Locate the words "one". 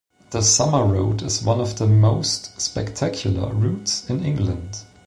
1.43-1.61